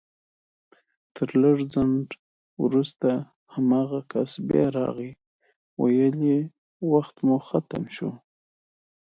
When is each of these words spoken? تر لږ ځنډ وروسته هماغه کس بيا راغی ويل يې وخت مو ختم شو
تر 1.15 1.29
لږ 1.41 1.57
ځنډ 1.73 2.07
وروسته 2.63 3.09
هماغه 3.53 3.99
کس 4.11 4.31
بيا 4.47 4.65
راغی 4.77 5.11
ويل 5.81 6.17
يې 6.31 6.39
وخت 6.91 7.15
مو 7.25 7.37
ختم 7.49 7.83
شو 7.95 8.11